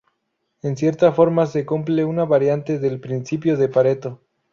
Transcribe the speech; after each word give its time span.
En 0.63 0.77
cierta 0.77 1.11
forma 1.11 1.45
se 1.45 1.63
cumple 1.67 2.03
una 2.05 2.25
variante 2.25 2.79
del 2.79 2.99
Principio 2.99 3.55
de 3.55 3.69
Pareto. 3.69 4.19